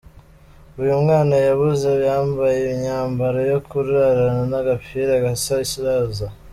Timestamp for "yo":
3.51-3.59